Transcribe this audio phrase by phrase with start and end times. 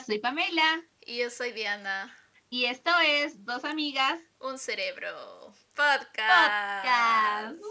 [0.00, 0.82] Hola, soy Pamela.
[1.02, 2.16] Y yo soy Diana.
[2.48, 4.18] Y esto es Dos Amigas.
[4.38, 5.52] Un Cerebro.
[5.74, 6.80] Podcast.
[6.80, 7.62] Podcast.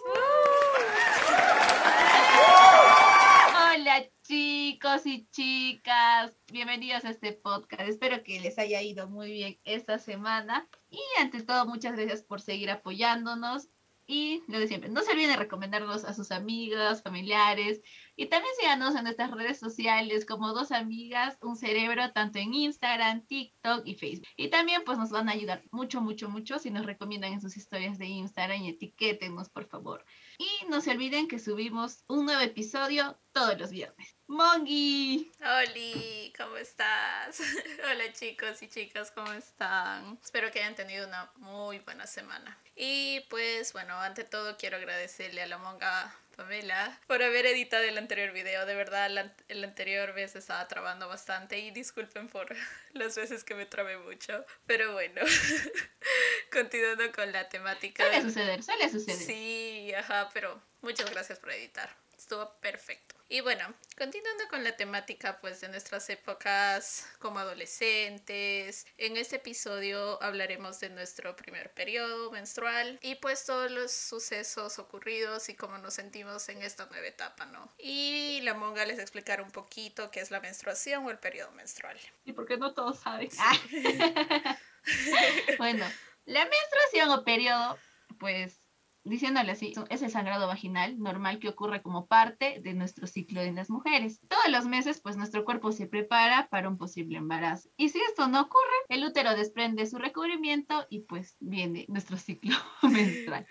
[3.55, 7.89] Hola chicos y chicas, bienvenidos a este podcast.
[7.89, 10.69] Espero que les haya ido muy bien esta semana.
[10.91, 13.69] Y ante todo, muchas gracias por seguir apoyándonos
[14.09, 17.79] y lo de siempre, no se olviden de recomendarnos a sus amigas, familiares
[18.15, 23.21] y también síganos en nuestras redes sociales como dos amigas, un cerebro, tanto en Instagram,
[23.27, 24.27] TikTok y Facebook.
[24.35, 27.55] Y también pues nos van a ayudar mucho, mucho, mucho si nos recomiendan en sus
[27.55, 30.03] historias de Instagram y etiquétenos por favor.
[30.41, 34.15] Y no se olviden que subimos un nuevo episodio todos los viernes.
[34.25, 35.29] Mongi.
[35.41, 37.41] Oli, ¿cómo estás?
[37.91, 40.17] Hola chicos y chicas, ¿cómo están?
[40.23, 42.57] Espero que hayan tenido una muy buena semana.
[42.73, 47.97] Y pues bueno, ante todo quiero agradecerle a la monga Pamela por haber editado el
[47.97, 48.65] anterior video.
[48.65, 52.55] De verdad, la, el anterior vez estaba trabando bastante y disculpen por
[52.93, 54.45] las veces que me trabé mucho.
[54.65, 55.21] Pero bueno,
[56.51, 58.05] continuando con la temática.
[58.05, 59.17] Suele suceder, suele suceder.
[59.17, 61.93] Sí, ajá, pero muchas gracias por editar.
[62.19, 63.15] Estuvo perfecto.
[63.29, 63.63] Y bueno,
[63.97, 70.89] continuando con la temática pues de nuestras épocas como adolescentes, en este episodio hablaremos de
[70.89, 76.61] nuestro primer periodo menstrual y pues todos los sucesos ocurridos y cómo nos sentimos en
[76.61, 77.71] esta nueva etapa, ¿no?
[77.77, 81.97] Y la monga les explicará un poquito qué es la menstruación o el periodo menstrual.
[82.25, 83.29] Y porque no todos saben.
[85.57, 85.85] bueno,
[86.25, 87.79] la menstruación o periodo
[88.19, 88.58] pues
[89.03, 93.55] diciéndole así, es el sangrado vaginal normal que ocurre como parte de nuestro ciclo en
[93.55, 94.21] las mujeres.
[94.27, 97.69] Todos los meses, pues nuestro cuerpo se prepara para un posible embarazo.
[97.77, 102.55] Y si esto no ocurre, el útero desprende su recubrimiento y pues viene nuestro ciclo
[102.83, 103.45] menstrual.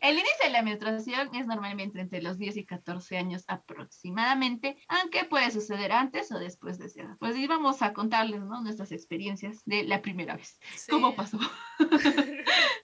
[0.00, 5.24] El inicio de la menstruación es normalmente entre los 10 y 14 años aproximadamente, aunque
[5.24, 7.16] puede suceder antes o después de esa edad.
[7.18, 8.62] Pues íbamos a contarles ¿no?
[8.62, 10.58] nuestras experiencias de la primera vez.
[10.90, 11.38] ¿Cómo pasó?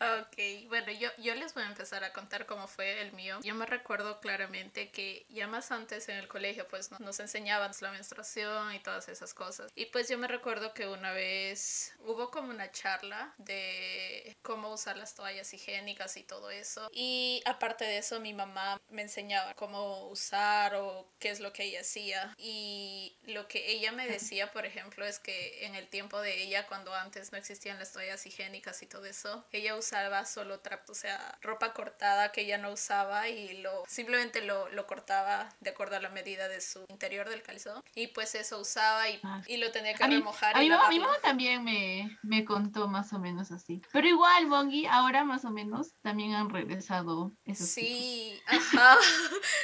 [0.00, 3.38] Ok, bueno, yo, yo les voy a empezar a contar cómo fue el mío.
[3.42, 7.92] Yo me recuerdo claramente que ya más antes en el colegio pues nos enseñaban la
[7.92, 9.70] menstruación y todas esas cosas.
[9.74, 14.96] Y pues yo me recuerdo que una vez hubo como una charla de cómo usar
[14.96, 16.88] las toallas higiénicas y todo eso.
[16.92, 21.64] Y aparte de eso mi mamá me enseñaba cómo usar o qué es lo que
[21.64, 22.34] ella hacía.
[22.36, 26.66] Y lo que ella me decía, por ejemplo, es que en el tiempo de ella,
[26.66, 29.83] cuando antes no existían las toallas higiénicas y todo eso, ella usaba
[30.24, 34.86] solo trapo, o sea, ropa cortada que ella no usaba y lo simplemente lo, lo
[34.86, 39.08] cortaba de acuerdo a la medida de su interior del calzón y pues eso usaba
[39.08, 39.42] y, ah.
[39.46, 40.56] y lo tenía que remojar.
[40.56, 43.82] A, mi, mi mamá también me, me contó más o menos así.
[43.92, 48.96] Pero igual, Bongi, ahora más o menos también han regresado esos Sí, ajá.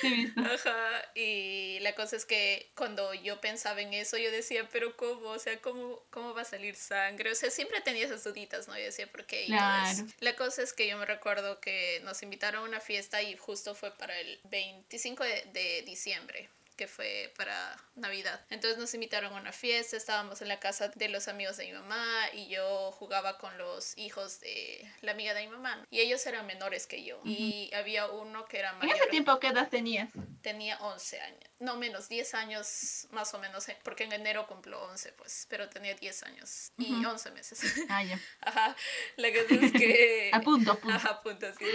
[0.36, 1.02] Ajá.
[1.14, 5.28] Y la cosa es que cuando yo pensaba en eso, yo decía, pero ¿cómo?
[5.28, 7.30] O sea, ¿cómo, cómo va a salir sangre?
[7.30, 8.76] O sea, siempre tenía esas duditas, ¿no?
[8.76, 9.46] Yo decía, ¿por qué?
[9.46, 9.98] claro.
[10.18, 13.74] La cosa es que yo me recuerdo que nos invitaron a una fiesta y justo
[13.74, 16.48] fue para el 25 de, de diciembre
[16.80, 18.40] que fue para Navidad.
[18.48, 21.72] Entonces nos invitaron a una fiesta, estábamos en la casa de los amigos de mi
[21.72, 22.00] mamá
[22.32, 25.86] y yo jugaba con los hijos de la amiga de mi mamá.
[25.90, 27.20] Y ellos eran menores que yo.
[27.22, 28.96] Y había uno que era mayor.
[28.96, 30.08] ¿En ese tiempo qué edad tenías?
[30.42, 31.50] Tenía 11 años.
[31.58, 35.68] No, menos, 10 años más o menos, eh, porque en enero cumplo 11, pues, pero
[35.68, 37.60] tenía 10 años y 11 meses.
[37.88, 38.18] Ah, ya.
[38.40, 38.74] Ajá.
[39.16, 40.30] La cosa es que...
[40.32, 40.96] a punto, a punto.
[40.96, 41.66] Ajá, a punto, sí.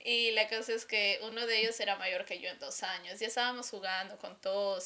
[0.00, 3.18] Y la cosa es que uno de ellos era mayor que yo en dos años.
[3.20, 4.36] Ya estábamos jugando con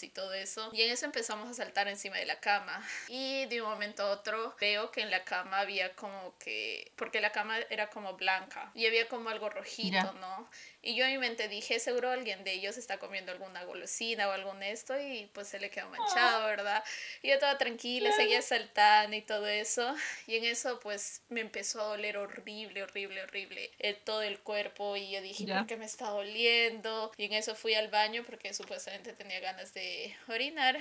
[0.03, 0.71] y todo eso.
[0.73, 2.83] Y en eso empezamos a saltar encima de la cama.
[3.09, 7.21] Y de un momento a otro veo que en la cama había como que, porque
[7.21, 10.49] la cama era como blanca y había como algo rojito, ¿no?
[10.83, 14.33] Y yo en mi mente dije, seguro alguien de ellos está comiendo alguna golosina o
[14.33, 16.83] algún esto y pues se le quedó manchado, ¿verdad?
[17.23, 19.95] Y yo toda tranquila, seguía saltando y todo eso.
[20.27, 24.97] Y en eso pues me empezó a doler horrible, horrible, horrible el, todo el cuerpo
[24.97, 27.13] y yo dije, ¿por qué me está doliendo?
[27.17, 30.79] Y en eso fui al baño porque supuestamente tenía ganas de orinar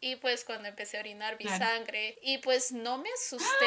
[0.00, 3.66] y pues cuando empecé a orinar vi sangre y pues no me asusté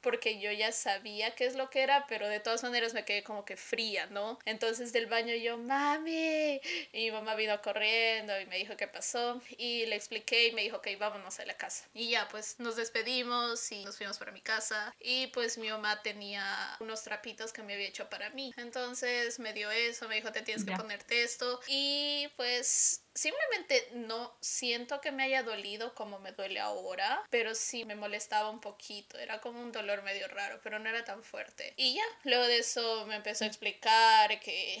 [0.00, 3.22] porque yo ya sabía qué es lo que era, pero de todas maneras me quedé
[3.22, 4.38] como que fría, ¿no?
[4.44, 6.60] Entonces del baño yo, mami,
[6.92, 10.62] y mi mamá vino corriendo y me dijo qué pasó y le expliqué y me
[10.62, 11.88] dijo, ok, vámonos a la casa.
[11.92, 16.02] Y ya pues nos despedimos y nos fuimos para mi casa y pues mi mamá
[16.02, 18.52] tenía unos trapitos que me había hecho para mí.
[18.56, 24.36] Entonces me dio eso, me dijo, te tienes que ponerte esto y pues simplemente no
[24.40, 29.18] siento que me haya dolido como me duele ahora, pero sí me molestaba un poquito,
[29.18, 31.74] era como un dolor medio raro, pero no era tan fuerte.
[31.76, 34.80] Y ya, luego de eso me empezó a explicar que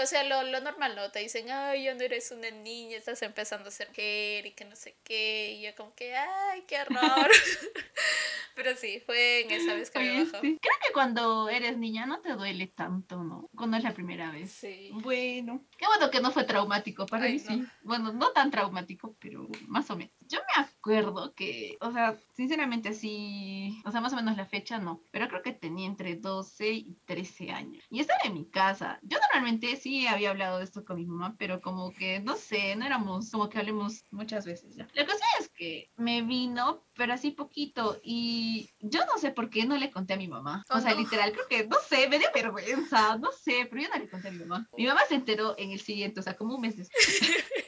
[0.00, 1.10] o sea, lo, lo normal, ¿no?
[1.10, 4.64] Te dicen, ay, ya no eres una niña, estás empezando a ser mujer y que
[4.64, 5.54] no sé qué.
[5.58, 7.30] Y yo como que, ay, qué horror.
[8.54, 10.40] Pero sí, fue en esa vez que me bajó.
[10.40, 10.58] Sí.
[10.60, 13.48] Creo que cuando eres niña no te duele tanto, ¿no?
[13.54, 14.50] Cuando es la primera vez.
[14.50, 14.90] Sí.
[14.92, 17.64] Bueno, qué bueno que no fue traumático para Ay, mí, no.
[17.64, 17.70] sí.
[17.86, 20.12] Bueno, no tan traumático, pero más o menos.
[20.28, 24.78] Yo me acuerdo que, o sea, sinceramente sí, o sea, más o menos la fecha
[24.78, 27.84] no, pero creo que tenía entre 12 y 13 años.
[27.88, 28.98] Y estaba en mi casa.
[29.02, 32.74] Yo normalmente sí había hablado de esto con mi mamá, pero como que, no sé,
[32.74, 34.88] no éramos como que hablemos muchas veces ya.
[34.94, 39.66] La cosa es que me vino, pero así poquito, y yo no sé por qué
[39.66, 40.64] no le conté a mi mamá.
[40.70, 40.98] Oh, o sea, no.
[41.00, 44.28] literal, creo que, no sé, me dio vergüenza, no sé, pero yo no le conté
[44.28, 44.68] a mi mamá.
[44.76, 46.96] Mi mamá se enteró en el siguiente, o sea, como un mes después.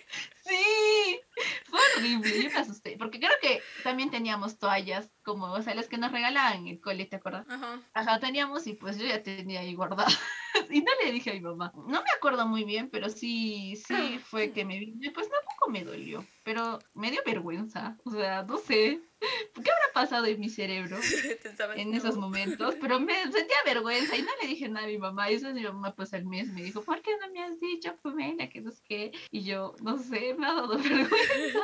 [0.48, 1.20] Sí,
[1.66, 5.88] fue horrible, yo me asusté, porque creo que también teníamos toallas, como, o sea, las
[5.88, 7.44] que nos regalaban en el cole, ¿te acuerdas?
[7.50, 7.82] Ajá.
[7.92, 10.06] Ajá, teníamos y pues yo ya tenía ahí guardada.
[10.70, 11.70] y no le dije a mi mamá.
[11.74, 15.70] No me acuerdo muy bien, pero sí, sí fue que me vino y pues tampoco
[15.70, 19.02] me dolió, pero me dio vergüenza, o sea, no sé.
[19.20, 20.96] ¿Qué habrá pasado en mi cerebro
[21.76, 22.76] en esos momentos?
[22.80, 25.30] Pero me sentía vergüenza y no le dije nada a mi mamá.
[25.30, 27.96] Y eso mi mamá pues al mes me dijo, ¿por qué no me has dicho,
[28.00, 29.12] Pamela, que no sé qué?
[29.32, 31.60] Y yo, no sé, me ha dado vergüenza.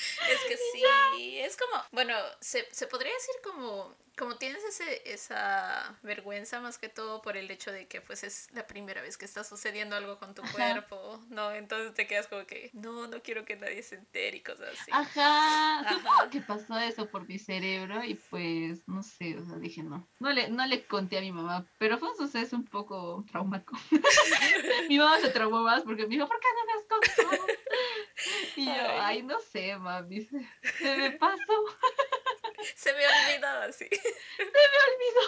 [0.30, 5.98] Es que sí, es como, bueno, se, se podría decir como, como tienes ese, esa
[6.02, 9.24] vergüenza más que todo por el hecho de que pues es la primera vez que
[9.24, 10.52] está sucediendo algo con tu Ajá.
[10.52, 11.52] cuerpo, ¿no?
[11.52, 14.90] Entonces te quedas como que, no, no quiero que nadie se entere y cosas así.
[14.92, 15.96] Ajá, Ajá.
[15.96, 20.06] supongo que pasó eso por mi cerebro y pues, no sé, o sea, dije no.
[20.18, 23.76] No le, no le conté a mi mamá, pero fue un suceso un poco traumático.
[24.88, 27.46] mi mamá se traumó más porque me dijo, ¿por qué no me has contado?
[28.56, 28.98] Y yo, Ay.
[29.00, 30.40] ay, no sé, mami, se,
[30.78, 31.64] se me pasó,
[32.76, 33.88] Se me olvidaba así.
[34.36, 34.50] se me
[34.88, 35.20] olvidó.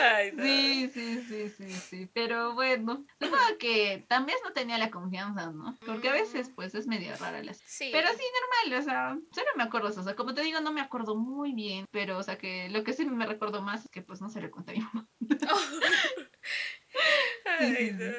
[0.00, 0.42] Ay, no.
[0.44, 5.76] Sí, sí, sí, sí, sí, pero bueno, supongo que también no tenía la confianza, ¿no?
[5.86, 7.90] Porque a veces pues es medio rara la Sí.
[7.92, 8.22] Pero sí,
[8.66, 11.52] normal, o sea, solo me acuerdo o sea, como te digo, no me acuerdo muy
[11.52, 14.28] bien, pero, o sea, que lo que sí me recuerdo más es que, pues, no
[14.28, 15.08] se le conté a mi mamá.
[17.60, 18.12] Ay, no.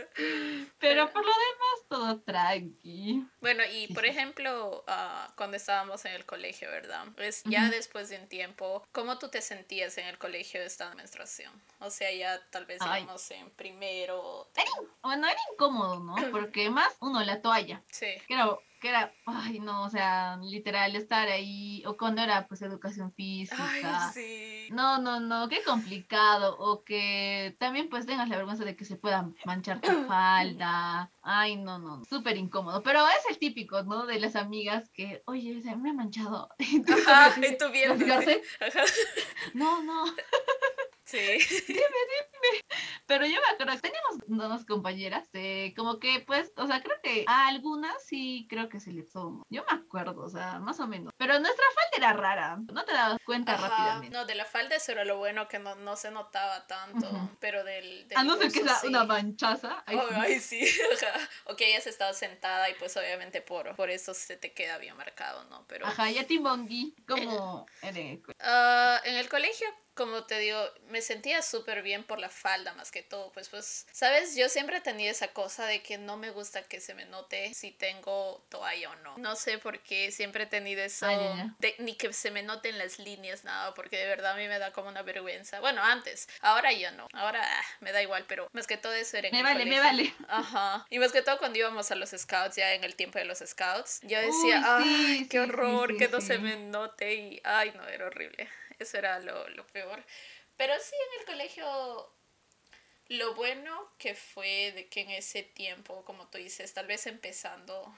[0.79, 3.23] Pero por lo demás, todo tranqui.
[3.41, 7.05] Bueno, y por ejemplo, ah, cuando estábamos en el colegio, ¿verdad?
[7.15, 10.93] Pues ya después de un tiempo, ¿cómo tú te sentías en el colegio de esta
[10.95, 11.51] menstruación?
[11.79, 13.03] O sea, ya tal vez Ay.
[13.03, 14.49] íbamos en primero.
[15.01, 16.15] Bueno, era incómodo, ¿no?
[16.31, 18.07] Porque más, uno, la toalla, Sí.
[18.27, 23.13] era, que era, ay, no, o sea, literal, estar ahí, o cuando era, pues, educación
[23.13, 23.57] física.
[23.69, 23.83] Ay,
[24.13, 24.67] sí.
[24.71, 26.55] No, no, no, qué complicado.
[26.59, 31.11] O que también pues tengas la vergüenza de que se pueda manchar tu falda.
[31.21, 32.81] Ay, no, no, súper incómodo.
[32.83, 34.05] Pero es el típico, ¿no?
[34.05, 36.49] De las amigas que, oye, se me ha manchado.
[36.59, 38.05] Y tú Ajá, como que y tú viendo.
[38.05, 38.41] "¿Platicarse?
[38.61, 38.83] Ajá.
[39.53, 40.05] No, no.
[41.03, 41.17] Sí.
[43.07, 47.25] Pero yo me acuerdo, teníamos unas compañeras, eh, como que pues, o sea, creo que
[47.27, 49.43] a algunas sí creo que se les tomó.
[49.49, 51.11] Yo me acuerdo, o sea, más o menos.
[51.17, 53.67] Pero nuestra falda era rara, no te dabas cuenta Ajá.
[53.69, 54.15] rápidamente.
[54.15, 57.37] No, de la falda eso era lo bueno que no, no se notaba tanto, Ujú.
[57.39, 58.87] pero del, del A no ser que sí.
[58.87, 59.83] una manchaza.
[59.85, 60.61] ahí Oh, ay, sí.
[61.45, 64.95] O que hayas estado sentada y pues obviamente por, por eso se te queda bien
[64.95, 65.65] marcado, ¿no?
[65.67, 69.67] Pero Ajá, y a ti, Bongi, ¿cómo en el ah, en el colegio,
[69.99, 70.57] como te digo,
[70.87, 73.33] me sentía súper bien por la falda más que todo.
[73.33, 74.37] Pues, pues, ¿sabes?
[74.37, 77.71] Yo siempre tenía esa cosa de que no me gusta que se me note si
[77.71, 79.17] tengo toalla o no.
[79.17, 82.77] No sé por qué siempre he tenido eso, Ah, de- ni que se me noten
[82.77, 85.59] las líneas, nada, porque de verdad a mí me da como una vergüenza.
[85.59, 89.17] Bueno, antes, ahora ya no, ahora ah, me da igual, pero más que todo eso
[89.17, 89.83] era en Me el vale, me colegio.
[89.83, 90.25] vale.
[90.29, 90.85] Ajá.
[90.89, 93.39] Y más que todo cuando íbamos a los scouts, ya en el tiempo de los
[93.39, 97.41] scouts, yo decía, Uy, ay, sí, qué horror, sí, que no se me note y,
[97.43, 98.47] ay, no, era horrible.
[98.79, 100.03] Eso era lo, lo peor.
[100.57, 102.13] Pero sí, en el colegio,
[103.09, 107.93] lo bueno que fue de que en ese tiempo, como tú dices, tal vez empezando,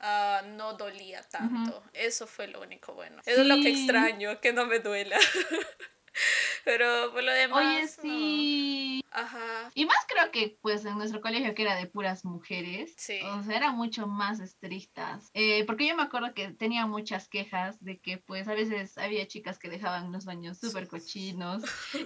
[0.00, 1.82] ah, no dolía tanto.
[1.92, 3.20] Eso fue lo único bueno.
[3.24, 5.18] Eso es lo que extraño, que no me duela.
[6.64, 7.88] Pero por lo demás, Oye, no.
[8.02, 9.04] sí.
[9.10, 9.70] Ajá.
[9.74, 13.18] Y más creo que, pues, en nuestro colegio que era de puras mujeres, Sí.
[13.24, 15.30] o sea, eran mucho más estrictas.
[15.34, 19.26] Eh, porque yo me acuerdo que tenía muchas quejas de que, pues, a veces había
[19.26, 21.62] chicas que dejaban los baños súper cochinos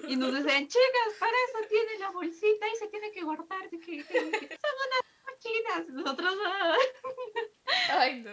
[0.09, 3.79] y nos decían, chicas, para eso tiene la bolsita y se tiene que guardar, de
[3.81, 4.05] que, que- que
[4.61, 5.03] son unas
[5.43, 5.89] cochinas.
[5.89, 6.77] Nosotros, "Ah".
[7.91, 8.31] Ay, no.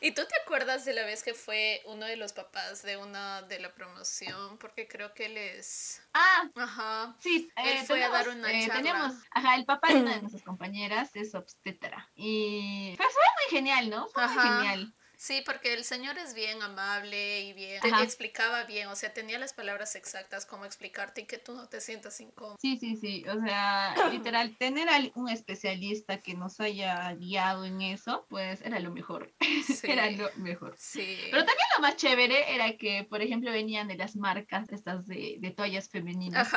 [0.00, 3.42] ¿Y tú te acuerdas de la vez que fue uno de los papás de una
[3.42, 4.58] de la promoción?
[4.58, 6.02] Porque creo que él es...
[6.12, 7.16] ah, Ajá.
[7.20, 8.74] Sí, Él eh, fue a dar tenemos, una eh, charla.
[8.74, 13.50] teníamos, ajá, el papá de una de nuestras compañeras es obstetra y pues fue muy
[13.56, 14.08] genial, ¿no?
[14.08, 14.94] Fue muy genial.
[15.24, 19.38] Sí, porque el señor es bien amable y bien, te explicaba bien, o sea, tenía
[19.38, 22.58] las palabras exactas como explicarte y que tú no te sientas incómodo.
[22.60, 27.80] Sí, sí, sí, o sea, literal, tener a un especialista que nos haya guiado en
[27.80, 29.32] eso, pues era lo mejor,
[29.84, 30.74] era lo mejor.
[30.78, 31.16] Sí.
[31.30, 35.36] Pero también lo más chévere era que, por ejemplo, venían de las marcas estas de,
[35.38, 36.50] de toallas femeninas,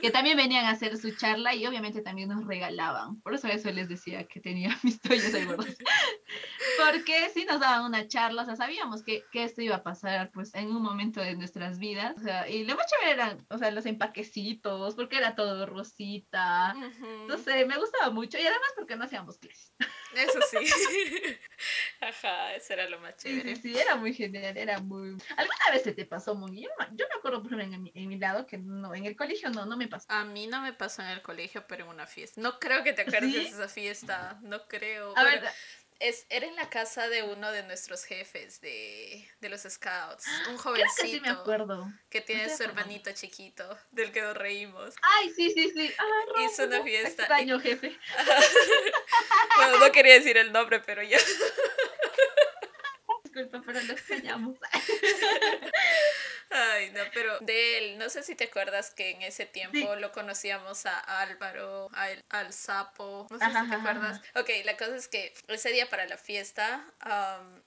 [0.00, 3.20] que también venían a hacer su charla y obviamente también nos regalaban.
[3.22, 5.44] Por eso eso les decía que tenía mis toallas ahí
[6.78, 10.30] Porque sí nos daban una charla, o sea, sabíamos que, que, esto iba a pasar
[10.32, 12.16] pues en un momento de nuestras vidas.
[12.16, 16.74] O sea, y lo más chévere eran, o sea, los empaquecitos, porque era todo rosita.
[17.26, 18.38] No sé, me gustaba mucho.
[18.38, 19.72] Y además porque no hacíamos clases.
[20.14, 20.58] Eso sí.
[22.00, 23.56] Ajá, eso era lo más chévere.
[23.56, 25.16] Sí, era muy genial, era muy...
[25.36, 26.70] ¿Alguna vez se te pasó muy bien?
[26.92, 29.50] Yo me acuerdo, por ejemplo, en mi, en mi lado, que no, en el colegio
[29.50, 30.06] no, no me pasó.
[30.08, 32.40] A mí no me pasó en el colegio, pero en una fiesta.
[32.40, 35.16] No creo que te acuerdes de esa fiesta, no creo.
[35.16, 35.44] A ver,
[36.00, 40.56] es, era en la casa de uno de nuestros jefes de, de los scouts, un
[40.58, 41.90] jovencito que, sí me acuerdo.
[42.10, 44.94] que tiene su hermanito chiquito, del que nos reímos.
[45.02, 45.92] Ay, sí, sí, sí.
[46.44, 47.22] Hizo una fiesta.
[47.22, 47.98] Extraño jefe.
[49.56, 51.18] bueno, no quería decir el nombre, pero ya.
[53.24, 54.58] Disculpa, pero lo extrañamos.
[56.50, 60.12] Ay, no, pero de él, no sé si te acuerdas que en ese tiempo lo
[60.12, 61.90] conocíamos a Álvaro,
[62.28, 64.20] al Sapo, no sé si te acuerdas.
[64.34, 66.84] Ok, la cosa es que ese día para la fiesta,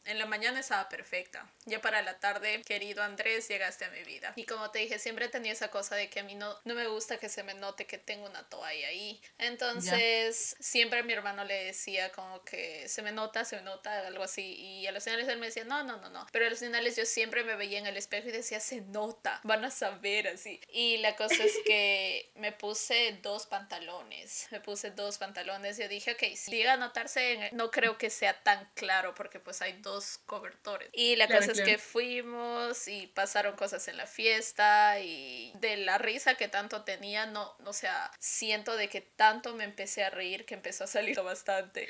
[0.10, 1.50] en la mañana estaba perfecta.
[1.66, 4.34] Ya para la tarde, querido Andrés, llegaste a mi vida.
[4.36, 7.18] Y como te dije, siempre tenido esa cosa de que a mí no, me gusta
[7.18, 9.22] que se me note que tengo una toalla ahí.
[9.38, 14.24] Entonces, siempre mi hermano le decía como que se me nota, se me nota, algo
[14.24, 14.56] así.
[14.56, 16.26] Y a los finales él me decía, no, no, no, no.
[16.32, 19.40] Pero a los finales yo siempre me veía en el espejo y decía, se nota,
[19.44, 20.60] van a saber así.
[20.70, 26.12] Y la cosa es que me puse dos pantalones, me puse dos pantalones yo dije,
[26.12, 29.99] ok, si llega a notarse, no creo que sea tan claro porque pues hay dos
[30.26, 30.90] cobertores.
[30.94, 35.98] Y la cosa es que fuimos y pasaron cosas en la fiesta y de la
[35.98, 40.46] risa que tanto tenía, no, o sea, siento de que tanto me empecé a reír
[40.46, 41.88] que empezó a salir bastante.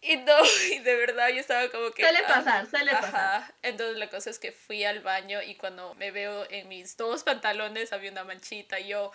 [0.00, 0.36] Y no,
[0.70, 2.02] y de verdad yo estaba como que...
[2.02, 3.54] Suele ah, pasar, suele pasar.
[3.62, 7.24] Entonces la cosa es que fui al baño y cuando me veo en mis dos
[7.24, 9.12] pantalones había una manchita y yo...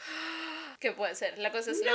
[0.81, 1.37] ¿Qué puede ser?
[1.37, 1.91] La cosa es que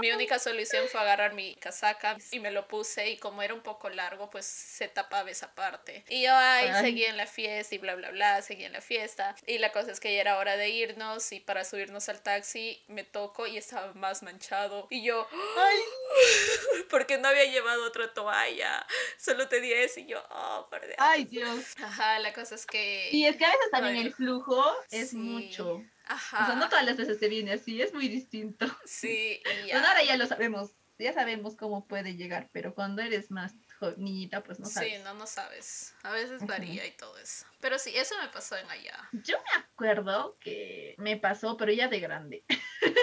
[0.00, 3.60] mi única solución fue agarrar mi casaca y me lo puse y como era un
[3.60, 6.04] poco largo, pues se tapaba esa parte.
[6.08, 9.34] Y yo ahí seguí en la fiesta y bla, bla, bla, seguí en la fiesta.
[9.46, 12.82] Y la cosa es que ya era hora de irnos y para subirnos al taxi
[12.88, 14.86] me toco y estaba más manchado.
[14.90, 15.78] Y yo, ¡ay!
[16.90, 18.86] Porque no había llevado otra toalla.
[19.18, 20.94] Solo tenía ese y yo, oh, perdón.
[20.98, 21.74] Ay, Dios.
[21.82, 23.08] Ajá, la cosa es que...
[23.12, 25.82] Y es que a veces también el flujo es mucho.
[26.06, 26.42] Ajá.
[26.42, 28.66] O sea, no todas las veces te viene así, es muy distinto.
[28.84, 29.78] Sí, y ya.
[29.78, 33.54] ahora ya lo sabemos, ya sabemos cómo puede llegar, pero cuando eres más
[33.96, 34.92] niñita, pues no sabes.
[34.92, 35.94] Sí, no, no sabes.
[36.02, 37.46] A veces varía y todo eso.
[37.60, 39.08] Pero sí, eso me pasó en allá.
[39.12, 42.44] Yo me acuerdo que me pasó, pero ya de grande.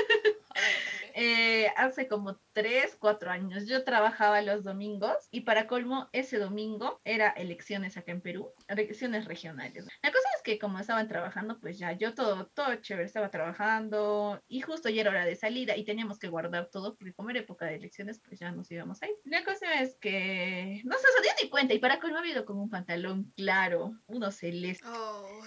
[1.15, 3.67] Eh, hace como tres, cuatro años.
[3.67, 9.25] Yo trabajaba los domingos y para colmo, ese domingo era elecciones acá en Perú, elecciones
[9.25, 9.85] regionales.
[10.03, 14.41] La cosa es que como estaban trabajando, pues ya yo todo, todo chévere, estaba trabajando
[14.47, 17.39] y justo ya era hora de salida y teníamos que guardar todo porque como era
[17.39, 19.11] época de elecciones, pues ya nos íbamos ahí.
[19.25, 22.63] La cosa es que no se dio ni cuenta y para colmo ha habido como
[22.63, 24.85] un pantalón claro, uno celeste.
[24.87, 25.41] Oh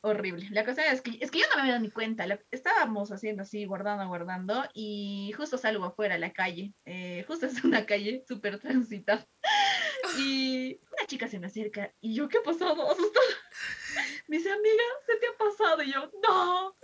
[0.00, 0.48] horrible.
[0.50, 2.26] La cosa es que, es que yo no me había dado ni cuenta.
[2.50, 6.74] estábamos haciendo así, guardando, guardando, y justo salgo afuera a la calle.
[6.84, 9.26] Eh, justo es una calle súper transitada.
[10.16, 12.90] Y una chica se me acerca y yo, ¿qué ha pasado?
[12.90, 13.26] Asustada.
[14.28, 15.82] Me dice, amiga, ¿se te ha pasado?
[15.82, 16.74] Y yo, no.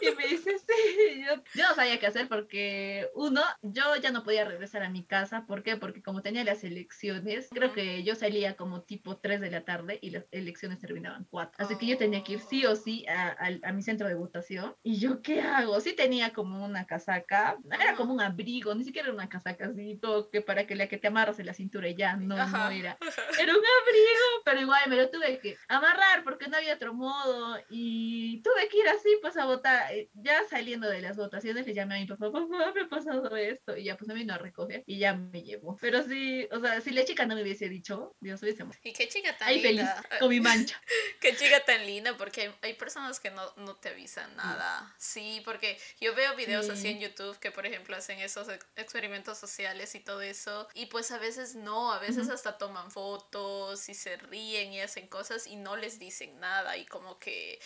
[0.00, 1.24] Y me dice, sí.
[1.24, 5.04] Yo, yo, no sabía qué hacer porque, uno, yo ya no podía regresar a mi
[5.04, 5.46] casa.
[5.46, 5.76] ¿Por qué?
[5.76, 10.00] Porque como tenía las elecciones, creo que yo salía como tipo 3 de la tarde
[10.02, 11.64] y las elecciones terminaban 4.
[11.64, 14.74] Así que yo tenía que ir sí o sí a, a, mi centro de votación.
[14.82, 15.78] Y yo, ¿qué hago?
[15.80, 20.30] Sí tenía como una casaca, era como un abrigo, ni siquiera una casaca así, todo
[20.30, 22.98] que para que la que te amarras en la cintura y ya, no, no era.
[23.38, 27.58] Era un abrigo, pero igual me lo tuve que amarrar porque no había otro modo
[27.68, 29.92] y tuve que ir así pues a votar.
[29.92, 33.36] Eh, ya saliendo de las votaciones le llamé a mi papá, papá, me ha pasado
[33.36, 35.76] esto y ya pues me vino a recoger y ya me llevó.
[35.80, 39.08] Pero sí, o sea, si la chica no me hubiese dicho, Dios hubiese Y qué
[39.08, 40.02] chica tan Ahí linda.
[40.02, 40.80] feliz, con mi mancha.
[41.20, 44.94] qué chica tan linda porque hay, personas que no, no, te avisan nada.
[44.98, 49.94] Sí, porque yo veo videos así en YouTube que por ejemplo hacen esos experimentos sociales
[49.94, 54.16] y todo eso y pues a veces no, a veces hasta toman fotos y se
[54.16, 57.58] ríen y hacen cosas y no les dicen nada y como que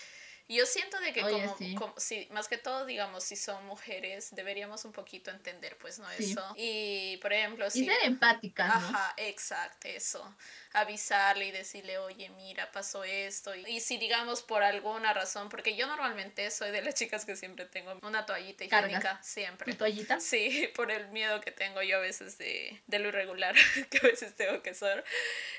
[0.49, 1.75] Yo siento de que Oye, como, sí.
[1.75, 6.07] como- sí, más que todo, digamos, si son mujeres, deberíamos un poquito entender, pues, ¿no?
[6.11, 6.33] Sí.
[6.33, 6.45] Eso.
[6.57, 7.87] Y, por ejemplo, Y si...
[7.87, 8.75] ser empáticas, ¿no?
[8.77, 10.37] Ajá, exacto, eso.
[10.75, 13.55] Avisarle y decirle, oye, mira, pasó esto.
[13.55, 17.37] Y, y si digamos por alguna razón, porque yo normalmente soy de las chicas que
[17.37, 18.91] siempre tengo una toallita Cargas.
[18.91, 19.73] higiénica, siempre.
[19.73, 20.21] Tu toallita.
[20.21, 23.55] Sí, por el miedo que tengo yo a veces de, de lo irregular
[23.91, 25.05] que a veces tengo que ser.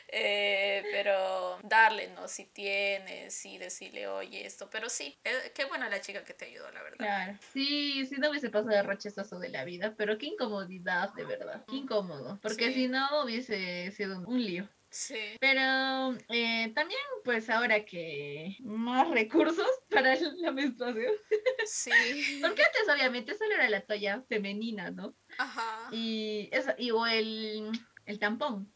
[0.07, 2.27] Eh, pero darle, ¿no?
[2.27, 4.69] Si tienes y decirle, oye, esto.
[4.69, 6.97] Pero sí, eh, qué buena la chica que te ayudó, la verdad.
[6.97, 7.37] Claro.
[7.53, 11.63] Sí, sí, no hubiese pasado de rechazazo de la vida, pero qué incomodidad, de verdad.
[11.67, 12.39] Qué incómodo.
[12.41, 12.73] Porque Sí.
[12.73, 14.69] si no hubiese sido un lío.
[14.93, 15.37] Sí.
[15.39, 21.13] Pero eh, también, pues ahora que más recursos para la menstruación.
[21.65, 21.89] Sí.
[22.41, 25.15] Porque antes, obviamente, solo era la toalla femenina, ¿no?
[25.39, 25.89] Ajá.
[25.91, 27.71] Y, eso, y o el,
[28.05, 28.71] el tampón.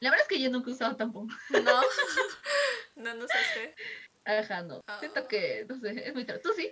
[0.00, 1.28] La verdad es que yo nunca he usado tampón.
[1.50, 1.80] No.
[2.96, 3.74] no, no sé.
[4.28, 4.82] Ajá, no.
[5.00, 5.28] Siento Ah.
[5.28, 6.24] que, no sé, es muy...
[6.26, 6.70] tra- ¿Tú sí?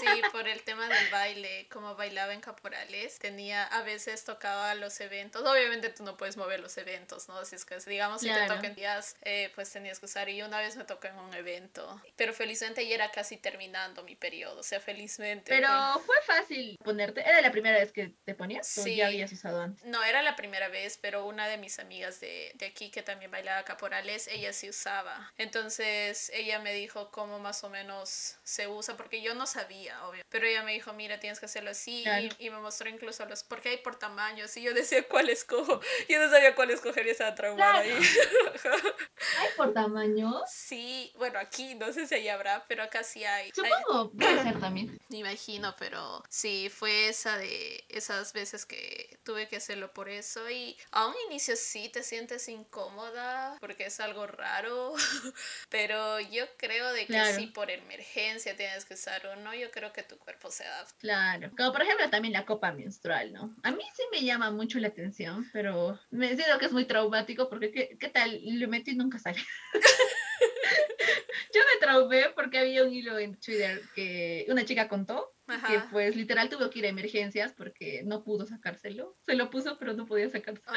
[0.00, 5.00] Sí, por el tema del baile, como bailaba en caporales, tenía, a veces tocaba los
[5.00, 7.44] eventos, obviamente tú no puedes mover los eventos, ¿no?
[7.44, 8.54] Si es que, digamos, si te Claro.
[8.56, 12.00] tocan días, eh, pues tenías que usar, y una vez me tocó en un evento,
[12.16, 15.48] pero felizmente ya era casi terminando mi periodo, o sea, felizmente.
[15.50, 17.20] Pero fue- fue fácil ponerte.
[17.22, 18.78] ¿Era la primera vez que te ponías?
[18.78, 18.94] ¿O Sí.
[18.96, 19.84] ya habías usado antes?
[19.84, 23.30] No, era la primera vez, pero una de mis amigas de, de aquí que también
[23.32, 25.32] bailaba caporales, ella sí usaba.
[25.38, 30.22] Entonces ella me dijo cómo más o menos se usa, porque yo no sabía, obvio.
[30.28, 32.02] Pero ella me dijo, mira, tienes que hacerlo así.
[32.04, 32.26] Claro.
[32.38, 34.56] Y, y me mostró incluso los, porque hay por tamaños.
[34.56, 35.80] Y yo decía, ¿cuál escojo?
[36.08, 37.88] Yo no sabía cuál escoger y estaba traumada Claro.
[37.96, 37.98] ahí.
[39.38, 40.42] ¿Hay por tamaños?
[40.50, 43.46] sí, bueno, aquí no sé si allá habrá, pero acá sí hay.
[43.46, 44.98] hay- Supongo, puede ser también.
[45.08, 50.48] me imagino, pero sí, fue esa de esas veces que tuve que hacerlo por eso
[50.50, 54.94] y a un inicio sí te sientes incómoda porque es algo raro,
[55.68, 57.36] pero yo creo de que Claro.
[57.38, 60.94] si por emergencia tienes que usar uno, yo creo que tu cuerpo se adapta.
[60.98, 61.50] Claro.
[61.56, 63.56] Como por ejemplo también la copa menstrual, ¿no?
[63.62, 67.48] A mí sí me llama mucho la atención, pero me siento que es muy traumático
[67.48, 68.38] porque ¿qué, qué tal?
[68.44, 69.38] Lo metí y nunca sale.
[71.54, 75.34] Yo me traumé porque había un hilo en Twitter que una chica contó
[75.66, 79.16] que pues literal tuvo que ir a emergencias porque no pudo sacárselo.
[79.26, 80.72] Se lo puso pero no podía sacárselo.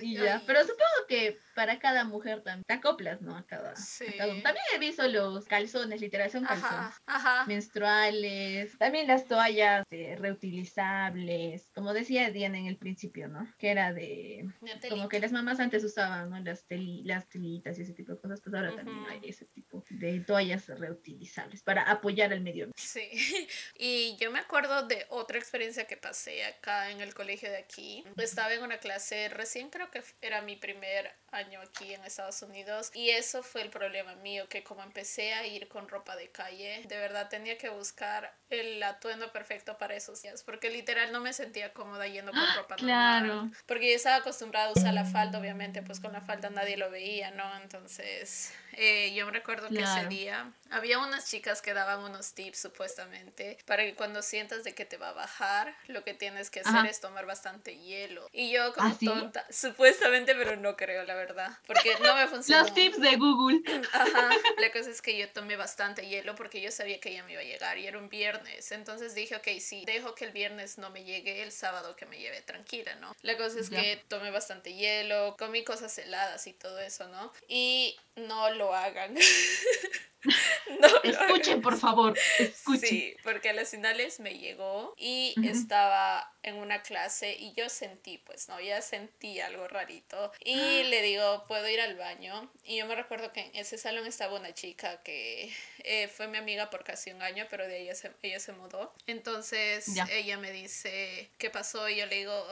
[0.00, 3.36] Y ya, ay, pero supongo que para cada mujer también te acoplas, ¿no?
[3.36, 4.06] A cada, a Sí.
[4.16, 4.32] cada.
[4.42, 7.44] También he visto los calzones, literal, son calzones Ajá, ajá.
[7.46, 13.52] menstruales, también las toallas eh, reutilizables, como decía Diana en el principio, ¿no?
[13.58, 14.48] Que era de,
[14.88, 16.38] como que las mamás antes usaban, ¿no?
[16.40, 19.84] Las, teli- las telitas y ese tipo de cosas, pues ahora también hay ese tipo
[19.90, 22.78] de toallas reutilizables para apoyar al medio ambiente.
[22.80, 23.08] Sí,
[23.78, 23.87] y
[24.18, 28.04] yo me acuerdo de otra experiencia que pasé acá en el colegio de aquí.
[28.16, 32.90] Estaba en una clase, recién creo que era mi primer año aquí en Estados Unidos
[32.94, 36.82] y eso fue el problema mío, que como empecé a ir con ropa de calle,
[36.86, 41.32] de verdad tenía que buscar el atuendo perfecto para esos días, porque literal no me
[41.32, 43.24] sentía cómoda yendo con ropa normal.
[43.24, 46.76] Claro, Porque yo estaba acostumbrada a usar la falda, obviamente, pues con la falda nadie
[46.76, 47.44] lo veía, ¿no?
[47.60, 50.08] Entonces, eh, yo me recuerdo que ese Claro.
[50.08, 54.84] día había unas chicas que daban unos tips, supuestamente, para que cuando sientas de que
[54.84, 56.88] te va a bajar, lo que tienes que hacer Ajá.
[56.88, 58.28] es tomar bastante hielo.
[58.32, 59.06] Y yo como ¿Ah, sí?
[59.06, 62.62] tonta, supuestamente, pero no creo, la verdad, porque no me funcionó.
[62.62, 63.60] los tips de Google.
[63.92, 67.32] Ajá, la cosa es que yo tomé bastante hielo porque yo sabía que ya me
[67.32, 68.70] iba a llegar y era un viernes.
[68.72, 72.18] Entonces dije, ok, sí, dejo que el viernes no me llegue, el sábado que me
[72.18, 73.12] lleve tranquila, ¿no?
[73.22, 77.32] La cosa es que tomé bastante hielo, comí cosas heladas y todo eso, ¿no?
[77.48, 79.16] Y no lo hagan.
[80.80, 80.88] no.
[81.02, 82.88] Escuchen, por favor, escuchen.
[82.88, 88.18] Sí, porque a las finales me llegó y estaba en una clase y yo sentí,
[88.18, 88.58] pues, ¿no?
[88.60, 90.32] Ya sentí algo rarito.
[90.44, 92.50] Y le digo, ¿puedo ir al baño?
[92.64, 95.52] Y yo me recuerdo que en ese salón estaba una chica que
[95.84, 98.94] eh, fue mi amiga por casi un año, pero de ella se, ella se mudó.
[99.06, 100.06] Entonces Ya.
[100.10, 101.88] ella me dice, ¿qué pasó?
[101.88, 102.46] Y yo le digo,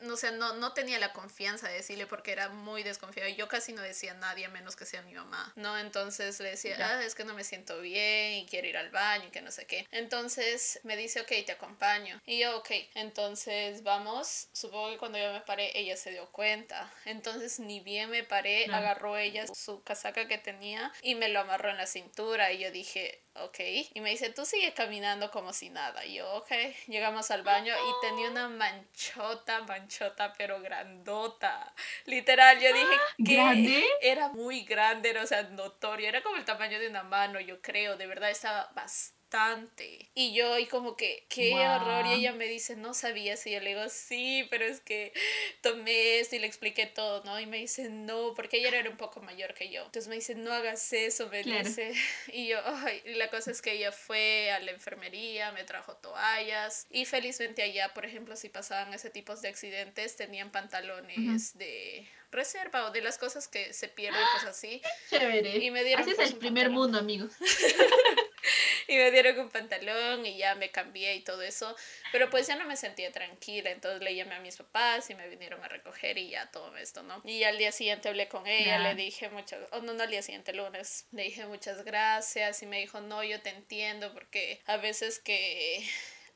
[0.00, 3.28] no sé, no, no tenía la confianza de decirle porque era muy desconfiada.
[3.30, 5.78] Yo casi no decía a nadie a menos que sea mi mamá, ¿no?
[5.78, 6.76] Entonces le decía.
[6.92, 9.50] Ah, es que no me siento bien y quiero ir al baño y que no
[9.50, 9.86] sé qué.
[9.90, 12.20] Entonces me dice, ok, te acompaño.
[12.26, 14.48] Y yo, ok, entonces vamos.
[14.52, 16.92] Supongo que cuando yo me paré, ella se dio cuenta.
[17.04, 21.70] Entonces ni bien me paré, agarró ella su casaca que tenía y me lo amarró
[21.70, 22.52] en la cintura.
[22.52, 23.58] Y yo dije, ok.
[23.94, 26.04] Y me dice, tú sigue caminando como si nada.
[26.04, 26.50] Y yo, ok.
[26.88, 31.72] Llegamos al baño y tenía una manchota, manchota, pero grandota.
[32.06, 33.84] Literal, yo dije que ¿Grande?
[34.00, 36.08] era muy grande, era, o sea, notorio.
[36.08, 37.96] Era como el tamaño de una mano, yo creo.
[37.96, 40.10] De verdad estaba bastante bastante.
[40.14, 42.06] Y yo, y como que, qué horror.
[42.06, 43.46] Y ella me dice, no sabías.
[43.46, 45.12] Y yo le digo, sí, pero es que
[45.62, 47.40] tomé esto y le expliqué todo, ¿no?
[47.40, 49.84] Y me dice, no, porque ella era un poco mayor que yo.
[49.84, 51.92] Entonces me dice, no hagas eso, me dice.
[52.32, 56.86] Y yo, ay, la cosa es que ella fue a la enfermería, me trajo toallas.
[56.90, 62.86] Y felizmente allá, por ejemplo, si pasaban ese tipo de accidentes, tenían pantalones de reserva
[62.86, 64.82] o de las cosas que se pierden, pues así.
[65.10, 65.58] Chévere.
[65.58, 67.32] Y me dieron, Así es pues, el primer mundo, amigos.
[68.92, 71.74] y me dieron un pantalón y ya me cambié y todo eso.
[72.12, 75.28] Pero pues ya no me sentía tranquila, entonces le llamé a mis papás y me
[75.28, 77.22] vinieron a recoger y ya todo esto, ¿no?
[77.24, 80.22] Y al día siguiente hablé con ella, le dije mucho, oh, no, no al día
[80.22, 84.76] siguiente, lunes, le dije muchas gracias y me dijo, no, yo te entiendo porque a
[84.76, 85.82] veces que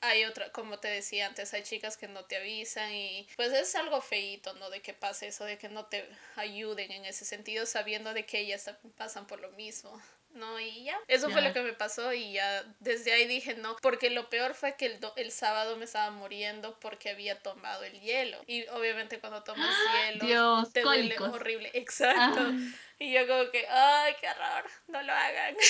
[0.00, 3.74] hay otra, como te decía antes, hay chicas que no te avisan y pues es
[3.74, 4.70] algo feito, ¿no?
[4.70, 8.40] De que pase eso, de que no te ayuden en ese sentido, sabiendo de que
[8.40, 10.00] ellas pasan por lo mismo.
[10.36, 10.98] No, y ya.
[11.08, 14.54] Eso fue lo que me pasó y ya desde ahí dije no, porque lo peor
[14.54, 18.38] fue que el, el sábado me estaba muriendo porque había tomado el hielo.
[18.46, 19.74] Y obviamente cuando tomas
[20.12, 21.70] hielo te duele horrible.
[21.74, 22.40] Exacto.
[22.40, 22.52] Ah.
[22.98, 25.56] Y yo como que, ay, qué horror, no lo hagan.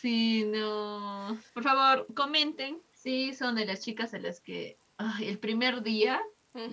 [0.00, 1.40] Sí, no.
[1.54, 4.78] Por favor, comenten Sí, son de las chicas a las que
[5.20, 6.22] el primer día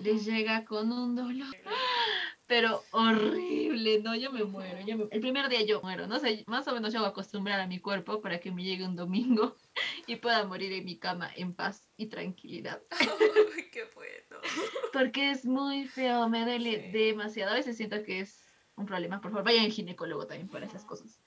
[0.02, 1.54] les llega con un dolor,
[2.52, 6.74] pero horrible, no, yo me muero, el primer día yo muero, no sé, más o
[6.74, 9.56] menos yo voy a acostumbrar a mi cuerpo para que me llegue un domingo
[10.06, 12.82] y pueda morir en mi cama en paz y tranquilidad.
[13.72, 14.42] qué bueno.
[14.92, 18.44] Porque es muy feo, me duele demasiado, a veces siento que es
[18.76, 21.22] un problema, por favor, vayan al ginecólogo también para esas cosas.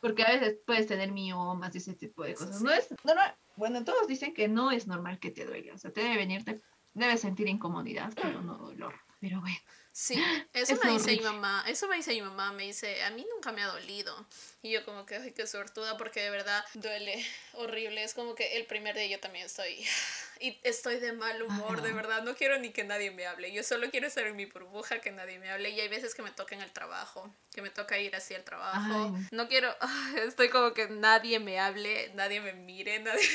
[0.00, 2.60] Porque a veces puedes tener miomas y ese tipo de cosas.
[2.60, 3.20] No es, no, no,
[3.54, 6.44] bueno, todos dicen que no es normal que te duele, o sea, te debe venir,
[6.44, 6.60] te
[6.92, 8.94] debes sentir incomodidad, pero no dolor.
[9.20, 9.58] Pero bueno.
[9.92, 13.26] Sí, eso me dice mi mamá, eso me dice mi mamá, me dice, a mí
[13.34, 14.26] nunca me ha dolido.
[14.62, 18.04] Y yo como que, ay, qué suertuda, porque de verdad duele horrible.
[18.04, 19.84] Es como que el primer día yo también estoy,
[20.40, 23.52] y estoy de mal humor, de verdad, no quiero ni que nadie me hable.
[23.52, 25.70] Yo solo quiero estar en mi burbuja, que nadie me hable.
[25.70, 28.44] Y hay veces que me toca en el trabajo, que me toca ir así al
[28.44, 29.18] trabajo.
[29.32, 29.74] No quiero,
[30.24, 33.28] estoy como que nadie me hable, nadie me mire, nadie,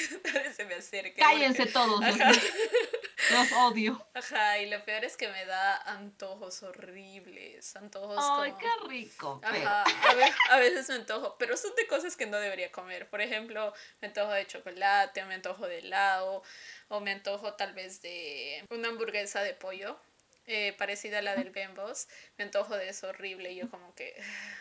[0.55, 1.19] se me acerque.
[1.19, 2.01] Cállense todos.
[3.31, 4.07] Los odio.
[4.13, 7.75] Ajá, y lo peor es que me da antojos horribles.
[7.75, 9.39] Antojos Ay, qué rico.
[9.43, 9.83] Ajá,
[10.51, 13.09] a, veces me antojo, pero son de cosas que no debería comer.
[13.09, 16.43] Por ejemplo, me antojo de chocolate, o me antojo de helado,
[16.89, 19.99] o me antojo tal vez de una hamburguesa de pollo.
[20.47, 22.07] Eh, parecida a la del Bembos,
[22.37, 24.15] me antojo de eso horrible y yo como que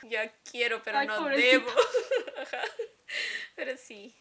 [0.04, 1.70] ya quiero pero no debo.
[3.54, 4.16] Pero sí.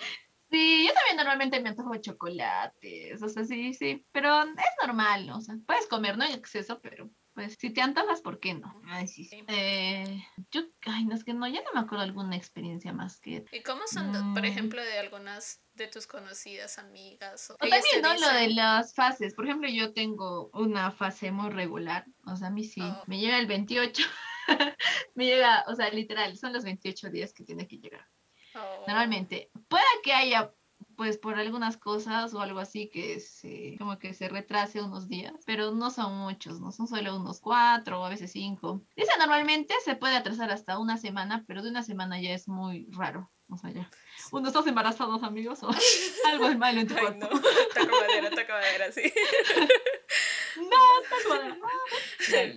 [0.54, 5.26] Sí, yo también normalmente me antojo de chocolates, o sea, sí, sí, pero es normal,
[5.26, 5.38] ¿no?
[5.38, 8.80] o sea, puedes comer, no en exceso, pero pues si te antojas, ¿por qué no?
[8.86, 9.44] Ay, sí, sí.
[9.48, 13.44] Eh, yo, ay, no es que no, ya no me acuerdo alguna experiencia más que...
[13.52, 14.46] ¿Y cómo son, por mm.
[14.46, 17.50] ejemplo, de algunas de tus conocidas amigas?
[17.50, 18.13] O, también, ¿no?
[18.13, 22.52] Lo de las fases, por ejemplo, yo tengo una fase muy regular, o sea, a
[22.52, 23.04] mí sí, oh.
[23.08, 24.04] me llega el 28,
[25.16, 28.08] me llega, o sea, literal, son los 28 días que tiene que llegar.
[28.56, 28.84] Oh.
[28.88, 29.52] Normalmente.
[29.68, 30.54] Puede que haya,
[30.96, 35.34] pues por algunas cosas o algo así que se, como que se retrase unos días,
[35.46, 38.84] pero no son muchos, no son solo unos cuatro o a veces cinco.
[38.96, 42.88] Dice normalmente se puede atrasar hasta una semana, pero de una semana ya es muy
[42.92, 43.32] raro.
[43.50, 43.89] O sea, ya.
[44.32, 45.70] Uno estás embarazados, amigos, o
[46.28, 47.20] algo es malo en tu cuerpo.
[47.20, 47.42] no,
[47.74, 49.02] taca madera, taca madera, sí.
[50.58, 51.58] no, madera.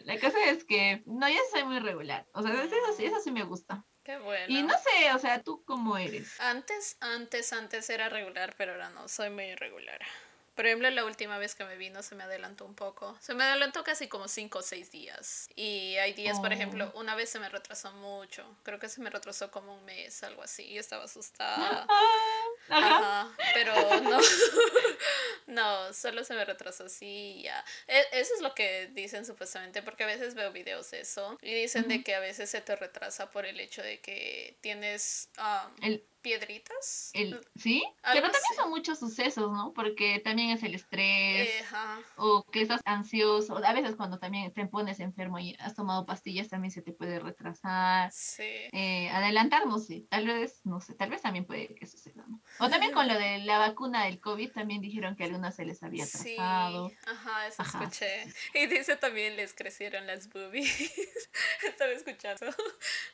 [0.05, 2.27] La cosa es que, no, ya soy muy regular.
[2.33, 3.85] O sea, eso eso sí me gusta.
[4.07, 4.47] Qué bueno.
[4.47, 6.41] Y no sé, o sea, ¿tú cómo eres?
[6.41, 9.99] Antes, antes, antes era regular, pero ahora no, soy muy irregular.
[10.55, 13.15] Por ejemplo, la última vez que me vino se me adelantó un poco.
[13.21, 15.51] Se me adelantó casi como 5 o 6 días.
[15.57, 17.01] Y hay días, por ejemplo, oh.
[17.01, 18.43] una vez se me retrasó mucho.
[18.63, 20.63] Creo que se me retrasó como un mes, algo así.
[20.63, 21.87] Y estaba asustada.
[22.71, 23.29] Ajá.
[23.55, 24.19] Pero no.
[25.57, 27.65] no, solo se me retrasó así y ya.
[27.89, 31.39] E, eso es lo que dicen supuestamente, porque a veces veo videos de eso.
[31.41, 35.31] Y dicen de que a veces se te retrasa por el hecho de que tienes...
[35.83, 37.11] el piedritas.
[37.13, 37.85] El, ¿Sí?
[38.03, 39.73] Pero también son muchos sucesos, ¿no?
[39.73, 41.49] Porque también es el estrés
[42.17, 43.65] o que estás ansioso.
[43.65, 47.21] A veces cuando también te pones enfermo y has tomado pastillas también se te puede
[47.21, 48.11] retrasar.
[48.11, 48.43] Sí.
[48.43, 50.05] Eh, adelantar, no sé.
[50.11, 52.41] Tal vez, no sé, tal vez también puede que suceda, ¿no?
[52.59, 55.65] O también con lo de la vacuna del COVID también dijeron que a algunos se
[55.65, 56.89] les había atrasado.
[56.89, 56.97] Sí.
[57.07, 58.25] Ajá, eso escuché.
[58.53, 60.93] Y dice también les crecieron las boobies.
[61.69, 62.47] Estaba escuchando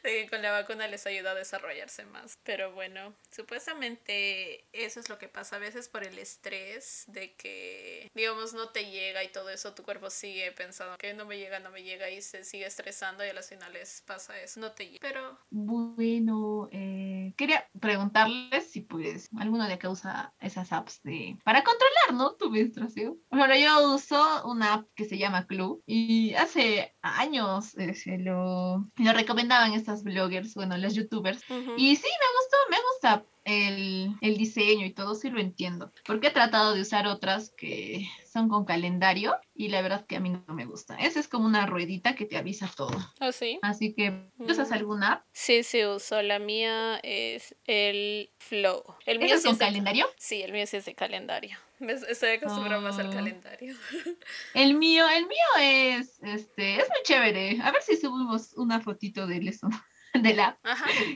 [0.02, 2.38] de que con la vacuna les ayuda a desarrollarse más.
[2.42, 8.10] Pero bueno supuestamente eso es lo que pasa a veces por el estrés de que,
[8.14, 11.58] digamos, no te llega y todo eso, tu cuerpo sigue pensando que no me llega,
[11.60, 14.86] no me llega y se sigue estresando y a las finales pasa eso, no te
[14.86, 14.98] llega.
[15.00, 15.38] Pero...
[15.50, 22.14] Bueno, eh, quería preguntarles si pues alguno de acá usa esas apps de para controlar,
[22.14, 22.34] ¿no?
[22.34, 23.18] Tu menstruación.
[23.30, 28.88] Bueno, yo uso una app que se llama Club y hace años eh, se lo,
[28.96, 31.42] lo recomendaban estas bloggers, bueno, las youtubers.
[31.76, 32.41] Y sí, me gustó, me
[33.02, 35.92] gusta el, el, diseño y todo, sí lo entiendo.
[36.06, 40.20] Porque he tratado de usar otras que son con calendario y la verdad que a
[40.20, 40.94] mí no me gusta.
[40.96, 42.96] Esa es como una ruedita que te avisa todo.
[43.20, 43.58] ¿Oh, sí?
[43.62, 44.74] Así que, ¿usas mm.
[44.74, 45.24] alguna app?
[45.32, 46.22] Sí, sí uso.
[46.22, 48.84] La mía es el Flow.
[49.06, 50.06] El mío es con calendario?
[50.16, 51.58] Sí, el mío sí es de calendario.
[51.80, 53.12] Estoy acostumbrada más al oh.
[53.12, 53.74] calendario.
[54.54, 57.58] El mío, el mío es, este, es muy chévere.
[57.60, 59.68] A ver si subimos una fotito de eso.
[60.22, 60.58] de la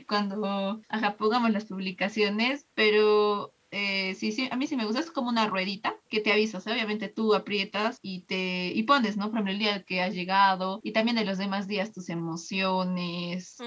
[0.07, 5.11] cuando ajá, pongamos las publicaciones, pero eh, sí, sí, a mí sí me gusta, es
[5.11, 9.25] como una ruedita que te avisa, obviamente tú aprietas y te y pones, ¿no?
[9.25, 13.57] Por ejemplo, el día que has llegado y también de los demás días tus emociones,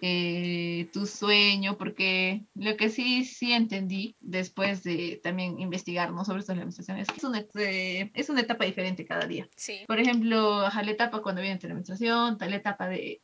[0.00, 6.24] eh, tu sueño, porque lo que sí, sí entendí después de también investigar, ¿no?
[6.24, 9.48] Sobre estas menstruaciones, es una, eh, es una etapa diferente cada día.
[9.56, 9.84] Sí.
[9.86, 13.22] Por ejemplo, ajá, la etapa cuando viene la menstruación, tal etapa de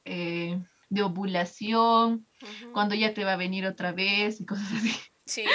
[0.90, 2.26] de ovulación,
[2.72, 4.94] cuando ya te va a venir otra vez y cosas así.
[5.24, 5.44] Sí.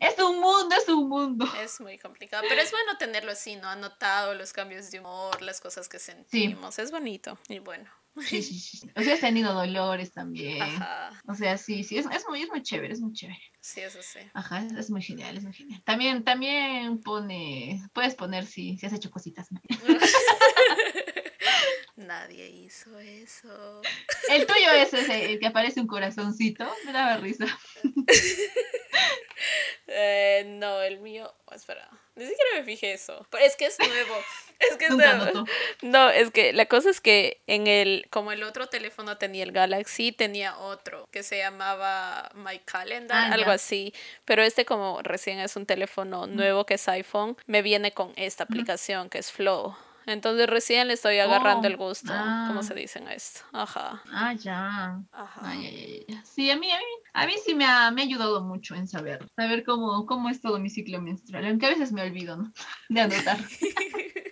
[0.00, 1.48] Es un mundo, es un mundo.
[1.62, 3.68] Es muy complicado, pero es bueno tenerlo así, ¿no?
[3.68, 6.78] Anotado los cambios de humor, las cosas que sentimos.
[6.78, 7.90] Es bonito y bueno.
[8.20, 8.90] Sí, sí, sí.
[8.96, 10.62] O sea, has tenido dolores también.
[10.62, 11.10] Ajá.
[11.26, 13.40] O sea, sí, sí, es, es, muy, es muy chévere, es muy chévere.
[13.60, 14.20] Sí, eso sí.
[14.34, 15.82] Ajá, es, muy genial, es muy genial.
[15.84, 19.48] También, también pone, puedes poner si, si has hecho cositas.
[21.98, 23.82] Nadie hizo eso.
[24.30, 26.64] El tuyo es ese, el que aparece un corazoncito.
[26.84, 27.46] Me daba risa.
[29.90, 31.32] Eh, no, el mío.
[31.46, 33.26] Oh, espera, ni siquiera me fijé eso.
[33.30, 34.14] Pero es que es nuevo.
[34.58, 35.46] Es que es nuevo.
[35.82, 38.06] No, es que la cosa es que en el.
[38.10, 43.34] Como el otro teléfono tenía el Galaxy, tenía otro que se llamaba My Calendar, ah,
[43.34, 43.94] algo así.
[44.24, 48.44] Pero este, como recién es un teléfono nuevo que es iPhone, me viene con esta
[48.44, 49.74] aplicación que es Flow.
[50.08, 52.12] Entonces recién le estoy agarrando el oh, gusto,
[52.46, 52.76] ¿cómo se ah.
[52.76, 53.40] dicen esto?
[53.52, 54.02] Ajá.
[54.12, 55.02] Ah, ya.
[55.12, 55.52] Ajá.
[56.24, 58.88] sí, a mí, a mí, a mí sí me ha, me ha ayudado mucho en
[58.88, 62.52] saber, saber cómo, cómo es todo mi ciclo menstrual, aunque a veces me olvido, ¿no?
[62.88, 63.38] De anotar.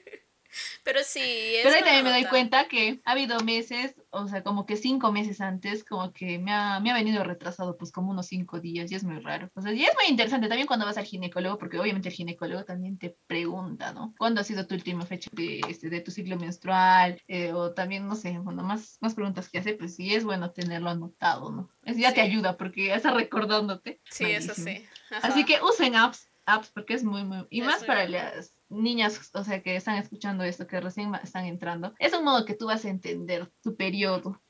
[0.86, 1.18] Pero sí,
[1.56, 4.76] es Pero ahí también me doy cuenta que ha habido meses, o sea, como que
[4.76, 8.60] cinco meses antes, como que me ha, me ha venido retrasado, pues como unos cinco
[8.60, 9.50] días, y es muy raro.
[9.56, 12.64] O sea, y es muy interesante también cuando vas al ginecólogo, porque obviamente el ginecólogo
[12.64, 14.14] también te pregunta, ¿no?
[14.16, 17.20] ¿Cuándo ha sido tu última fecha de, este, de tu ciclo menstrual?
[17.26, 20.52] Eh, o también, no sé, bueno, más, más preguntas que hace, pues sí es bueno
[20.52, 21.68] tenerlo anotado, ¿no?
[21.82, 24.00] Es, ya te ayuda porque ya está recordándote.
[24.08, 24.86] Sí, eso sí.
[25.20, 27.46] Así que usen apps, apps porque es muy, muy...
[27.50, 31.94] Y más para las niñas, o sea, que están escuchando esto, que recién están entrando,
[31.98, 34.40] es un modo que tú vas a entender tu periodo.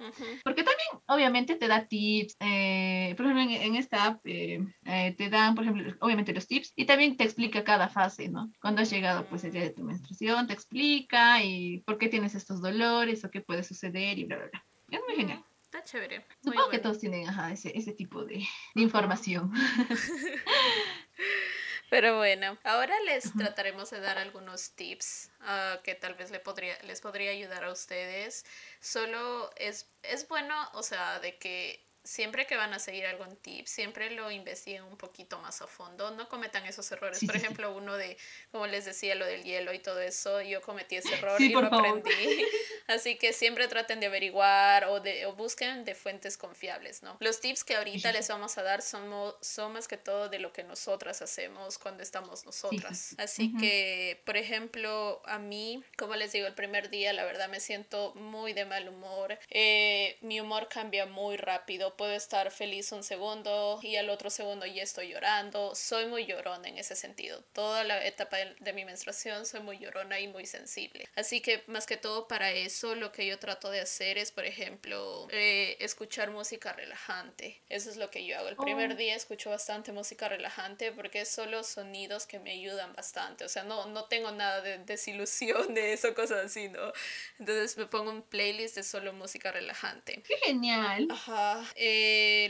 [0.45, 2.37] Porque también, obviamente, te da tips.
[2.41, 6.73] Eh, por ejemplo, en, esta app eh, eh, te dan, por ejemplo, obviamente los tips
[6.77, 8.51] y también te explica cada fase, ¿no?
[8.61, 12.35] Cuando has llegado, pues, el día de tu menstruación, te explica y por qué tienes
[12.35, 14.65] estos dolores o qué puede suceder y bla, bla, bla.
[14.91, 15.45] Es muy genial.
[15.63, 16.25] Está chévere.
[16.43, 19.53] Supongo que todos tienen ese, ese tipo de, de información.
[21.89, 26.77] Pero bueno, ahora les trataremos de dar algunos tips uh, que tal vez le podría,
[26.83, 28.45] les podría ayudar a ustedes.
[28.81, 33.67] Solo es, es bueno, o sea, de que siempre que van a seguir algún tip,
[33.67, 37.21] siempre lo investiguen un poquito más a fondo, no cometan esos errores.
[37.25, 38.17] Por ejemplo, uno de,
[38.53, 41.67] como les decía, lo del hielo y todo eso, yo cometí ese error y lo
[41.67, 42.11] aprendí.
[42.87, 47.17] Así que siempre traten de averiguar o, de, o busquen de fuentes confiables, ¿no?
[47.21, 50.53] Los tips que ahorita les vamos a dar son, son más que todo de lo
[50.53, 53.17] que nosotras hacemos cuando estamos nosotras.
[53.19, 57.59] Así que, por ejemplo, a mí, como les digo, el primer día, la verdad me
[57.59, 59.37] siento muy de mal humor.
[59.51, 64.67] Eh, mi humor cambia muy rápido puedo estar feliz un segundo y al otro segundo
[64.67, 65.75] ya estoy llorando.
[65.75, 67.43] Soy muy llorona en ese sentido.
[67.53, 71.09] Toda la etapa de, mi menstruación soy muy llorona y muy sensible.
[71.15, 74.45] Así que más que todo para eso lo que yo trato de hacer es, por
[74.45, 77.63] ejemplo, eh, escuchar música relajante.
[77.69, 78.49] Eso es lo que yo hago.
[78.49, 78.97] El primer oh.
[78.97, 83.45] día escucho bastante música relajante porque es solo sonidos que me ayudan bastante.
[83.45, 86.93] O sea, no, no tengo nada de desilusión de eso, cosas así, ¿no?
[87.39, 90.23] Entonces me pongo un playlist de solo música relajante.
[90.23, 91.09] ¡Qué genial!
[91.11, 91.65] Ajá.
[91.75, 91.86] Eh,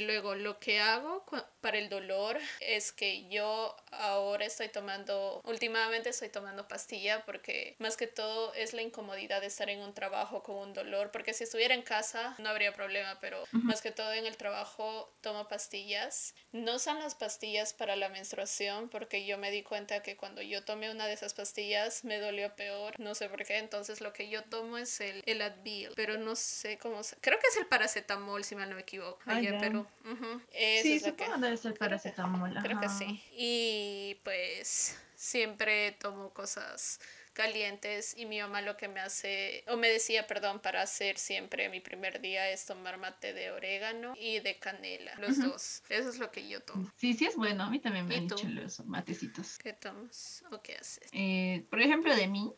[0.01, 1.25] luego, lo que hago
[1.61, 7.96] para el dolor es que yo ahora estoy tomando, últimamente estoy tomando pastilla porque más
[7.96, 11.44] que todo es la incomodidad de estar en un trabajo con un dolor, porque si
[11.44, 16.35] estuviera en casa no habría problema, pero más que todo en el trabajo tomo pastillas.
[16.53, 20.64] No son las pastillas para la menstruación porque yo me di cuenta que cuando yo
[20.64, 24.29] tomé una de esas pastillas me dolió peor, no sé por qué, entonces lo que
[24.29, 28.44] yo tomo es el, el Advil, pero no sé cómo, creo que es el paracetamol
[28.44, 29.59] si mal no me equivoco Allá en ya.
[29.61, 29.87] Perú.
[30.05, 30.41] Ujú.
[30.53, 32.55] Eso Sí, lo que- supongo debe ser paracetamol.
[32.63, 32.99] Creo que ajá.
[32.99, 33.23] sí.
[33.33, 37.01] Y pues siempre tomo cosas
[37.37, 41.68] calientes y mi mamá lo que me hace, o me decía, perdón, para hacer siempre
[41.68, 45.83] mi primer día es tomar mate de orégano y de canela, los dos.
[45.90, 46.90] Eso es lo que yo tomo.
[46.96, 47.64] Sí, sí es bueno.
[47.64, 48.37] A mí también me ¿Y han tú?
[48.37, 49.59] dicho los matecitos.
[49.59, 51.11] ¿Qué tomas o qué haces?
[51.12, 52.51] Eh, por ejemplo, de mí,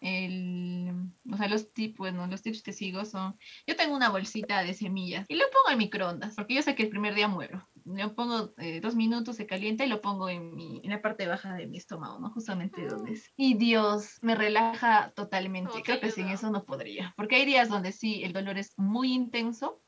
[0.00, 0.90] el,
[1.30, 4.72] o sea, los tips, bueno, los tips que sigo son, yo tengo una bolsita de
[4.72, 7.68] semillas y lo pongo en microondas, porque yo sé que el primer día muero.
[7.84, 11.26] Lo pongo eh, dos minutos, se calienta y lo pongo en, mi, en la parte
[11.26, 12.30] baja de mi estómago, ¿no?
[12.30, 13.32] Justamente donde es.
[13.36, 15.72] Y Dios, me relaja totalmente.
[15.74, 18.72] Te Creo que sin eso no podría, porque hay días donde sí, el dolor es
[18.78, 19.80] muy intenso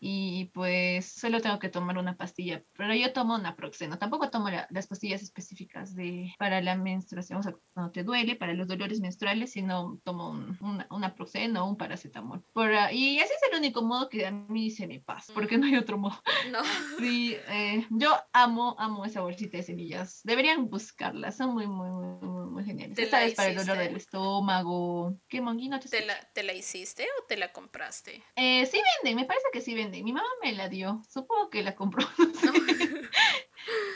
[0.00, 4.66] Y pues solo tengo que tomar una pastilla, pero yo tomo naproxeno, tampoco tomo la-
[4.70, 9.00] las pastillas específicas de para la menstruación, o sea, cuando te duele, para los dolores
[9.00, 12.42] menstruales, sino tomo un, un, un naproxeno o un paracetamol.
[12.52, 15.66] Por, y ese es el único modo que a mí se me pasa, porque no
[15.66, 16.20] hay otro modo.
[16.50, 16.58] No.
[16.98, 20.20] Sí, eh, yo amo, amo esa bolsita de semillas.
[20.24, 22.91] Deberían buscarlas, son muy, muy, muy, muy, muy geniales.
[22.94, 25.16] ¿Te Esta la es para el dolor del estómago.
[25.28, 28.22] ¿Qué monguino te ¿Te la, ¿Te la hiciste o te la compraste?
[28.36, 30.04] eh, sí venden, me parece que sí venden.
[30.04, 31.02] Mi mamá me la dio.
[31.08, 32.06] Supongo que la compró.
[32.18, 32.91] no sé.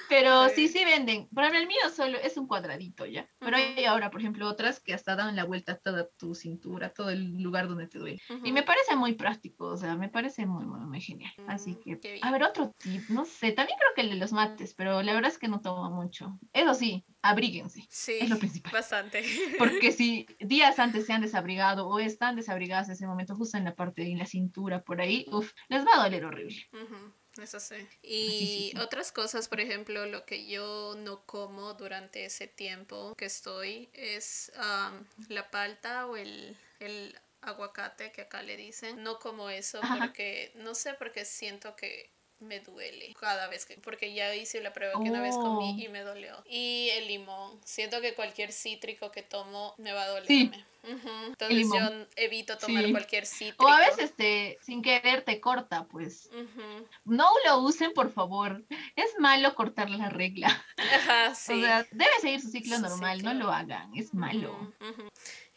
[0.09, 1.29] Pero sí, sí venden.
[1.29, 3.29] Por ejemplo, el mío solo es un cuadradito ya.
[3.39, 6.91] Pero hay ahora, por ejemplo, otras que hasta dan la vuelta a toda tu cintura,
[6.91, 8.21] todo el lugar donde te duele.
[8.45, 11.33] Y me parece muy práctico, o sea, me parece muy, muy, muy genial.
[11.47, 12.25] Así Mm, que, qué bien.
[12.25, 15.13] a ver, otro tip, no sé, también creo que el de los mates, pero la
[15.15, 16.39] verdad es que no tomo mucho.
[16.53, 18.73] Eso sí, abríguense, Sí, es lo principal.
[18.73, 19.23] bastante.
[19.59, 23.65] Porque si días antes se han desabrigado o están desabrigadas en ese momento, justo en
[23.65, 26.57] la parte de la cintura, por ahí, uf, les va a doler horrible.
[27.39, 27.89] Eso sí.
[28.03, 33.89] Y otras cosas, por ejemplo, lo que yo no como durante ese tiempo que estoy
[33.93, 39.03] es am, la palta o el, el aguacate que acá le dicen.
[39.03, 39.99] No como eso Ajá.
[39.99, 44.73] porque, no sé, porque siento que me duele cada vez que, porque ya hice la
[44.73, 45.83] prueba que una vez comí Oh.
[45.85, 46.43] y me dolió.
[46.49, 50.29] Y el limón, siento que cualquier cítrico que tomo me va a dolerme.
[50.57, 50.65] Sí.
[50.93, 52.93] Ujú, Entonces yo evito tomar Sí.
[52.93, 53.65] cualquier cítrico.
[53.65, 56.31] O a veces te, sin querer te corta, pues.
[57.05, 58.63] No lo usen, por favor.
[58.95, 60.65] Es malo cortar la regla.
[60.77, 61.55] Ajá, sí.
[61.55, 63.35] O sea, debe seguir su ciclo Su normal, ciclo.
[63.35, 64.73] no lo hagan, es malo.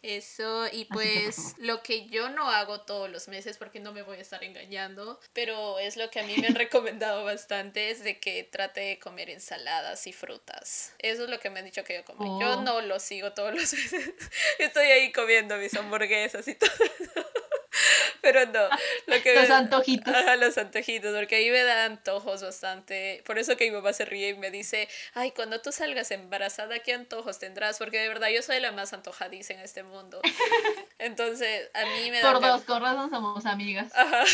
[0.02, 4.18] Eso, y pues lo que yo no hago todos los meses, porque no me voy
[4.18, 8.20] a estar engañando, pero es lo que a mí me han recomendado bastante, es de
[8.20, 10.94] que trate de comer ensaladas y frutas.
[11.00, 12.40] Eso es lo que me han dicho que yo como.
[12.42, 12.62] Yo Oh.
[12.62, 14.14] no lo sigo todos los meses.
[14.58, 17.26] Estoy ahí comiendo mis hamburguesas y todo eso.
[18.22, 18.68] Pero no,
[19.08, 20.14] lo que Los me- antojitos.
[20.14, 23.22] Ajá, los antojitos, porque ahí me dan antojos bastante.
[23.26, 26.80] Por eso que mi mamá se ríe y me dice, ay, cuando tú salgas embarazada,
[26.80, 27.78] ¿qué antojos tendrás?
[27.78, 30.22] Porque de verdad yo soy la más antojadiza en este mundo.
[31.00, 32.34] Entonces, a mí me da...
[32.34, 33.92] Por dos, con razón somos amigas.
[33.96, 34.24] Ajá.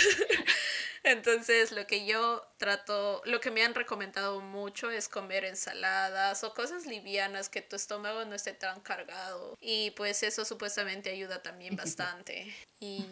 [1.04, 6.56] Entonces, lo que yo trato, lo que me han recomendado mucho es comer ensaladas o
[6.56, 9.56] cosas livianas que tu estómago no esté tan cargado.
[9.62, 12.52] Y pues eso supuestamente ayuda también bastante.
[12.80, 13.06] Y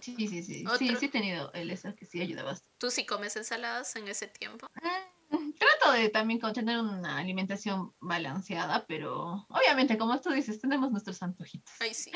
[0.00, 0.42] Sí, sí, sí.
[0.42, 2.72] Sí, Otro- sí he tenido el eso que sí ayuda bastante.
[2.78, 4.66] tú sí comes ensaladas en ese tiempo.
[4.82, 4.88] Mm,
[5.58, 11.72] Trato de también tener una alimentación balanceada, pero obviamente, como tú dices, tenemos nuestros antojitos.
[11.80, 12.10] Ay, sí.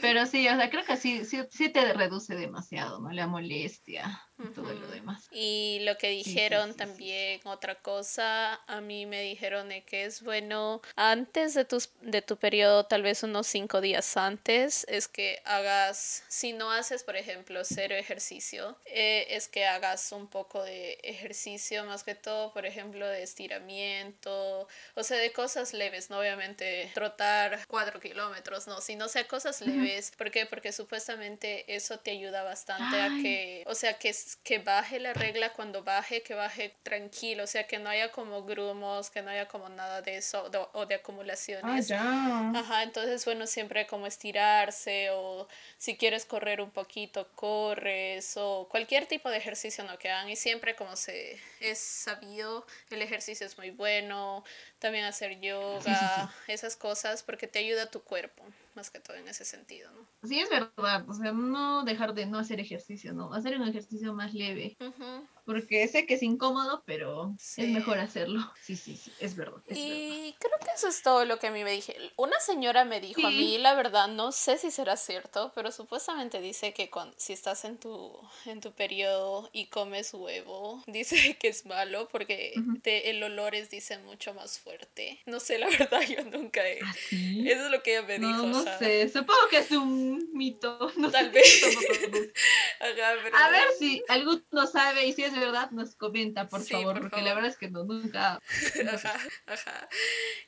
[0.00, 3.10] Pero sí, o sea, creo que sí, sí, sí te reduce demasiado, ¿no?
[3.10, 5.28] La molestia y todo lo demás.
[5.32, 10.80] Y lo que dijeron sí, también, otra cosa, a mí me dijeron que es bueno
[10.96, 16.24] antes de, tus, de tu periodo, tal vez unos cinco días antes, es que hagas,
[16.28, 21.84] si no haces, por ejemplo, cero ejercicio, eh, es que hagas un poco de ejercicio,
[21.84, 24.66] más que todo, por ejemplo, de estiramiento,
[24.96, 30.10] o sea, de cosas leves, no obviamente trotar cuatro kilómetros, no, sino sea cosas leves.
[30.18, 30.44] ¿Por qué?
[30.44, 35.52] Porque supuestamente eso te ayuda bastante a que, o sea, que, que baje la regla
[35.52, 39.46] cuando baje, que baje tranquilo, o sea, que no haya como grumos, que no haya
[39.46, 41.86] como nada de eso de- o de acumulaciones.
[41.86, 42.50] ya.
[42.56, 49.06] Ajá, entonces bueno, siempre como estirarse o si quieres correr un poquito, corres o cualquier
[49.06, 53.58] tipo de ejercicio no que hagan y siempre como se es sabido, el ejercicio es
[53.58, 54.44] muy bueno,
[54.78, 59.28] también hacer yoga, esas cosas porque te ayuda a tu cuerpo, más que todo en
[59.28, 60.06] ese sentido, ¿no?
[60.28, 63.32] Sí, es verdad, o sea, no dejar de no hacer ejercicio, ¿no?
[63.32, 65.26] Hacer un ejercicio más leve, Ujú.
[65.44, 67.62] porque sé que es incómodo, pero Sí.
[67.62, 68.40] es mejor hacerlo.
[68.60, 70.02] Sí, sí, sí, es verdad, es verdad.
[70.04, 71.94] Y creo que eso es todo lo que a mí me dije.
[72.16, 76.40] Una señora me dijo a mí, la verdad, no sé si será cierto, pero supuestamente
[76.40, 81.48] dice que cuando, si estás en tu, en tu periodo y comes huevo, dice que
[81.48, 82.80] es malo porque Ujú.
[82.82, 84.67] te- el olor es, dice, mucho más fuerte.
[85.26, 86.80] No sé, la verdad, yo nunca he...
[86.82, 86.94] ¿Ah?
[87.12, 88.46] Eso es lo que ella me No, dijo.
[88.46, 88.78] no ajá.
[88.78, 90.92] sé, supongo que es un mito.
[90.96, 91.62] No Tal vez.
[92.80, 96.72] Ajá, pero- A ver si alguno sabe y si es verdad, nos comenta, por Sí,
[96.72, 97.28] favor, por porque favor.
[97.28, 98.40] la verdad es que no, nunca.
[98.92, 99.88] Ajá, ajá.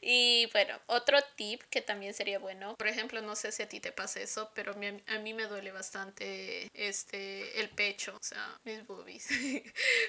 [0.00, 3.80] Y bueno, otro tip que también sería bueno, por ejemplo, no sé si a ti
[3.80, 8.86] te pasa eso, pero a mí me duele bastante este el pecho, o sea, mis
[8.86, 9.28] boobies.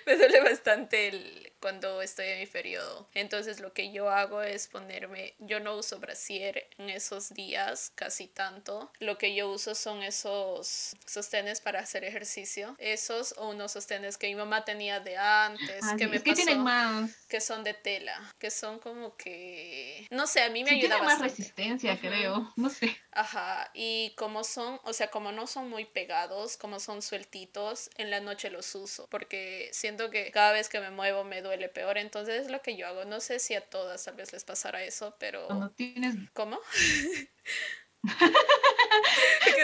[0.05, 3.09] me duele bastante el, cuando estoy en mi periodo.
[3.13, 8.27] Entonces lo que yo hago es ponerme, yo no uso brasier en esos días casi
[8.27, 8.91] tanto.
[8.99, 14.27] Lo que yo uso son esos sostenes para hacer ejercicio, esos o unos sostenes que
[14.27, 17.11] mi mamá tenía de antes, Ah, que me que pasó tienen más.
[17.27, 20.89] que son de tela, que son como que, no sé, a mí me Sí, ayuda
[20.89, 21.43] tienen más bastante.
[21.43, 22.01] resistencia, Ujú.
[22.01, 22.53] creo.
[22.55, 22.95] No sé.
[23.13, 28.09] Ajá, y como son, o sea, como no son muy pegados, como son sueltitos, en
[28.09, 31.97] la noche los uso, porque siento que cada vez que me muevo me duele peor,
[31.97, 33.03] entonces es lo que yo hago.
[33.03, 35.47] No sé si a todas tal vez les pasará eso, pero...
[35.47, 36.15] Cuando tienes.
[36.33, 36.59] ¿Cómo?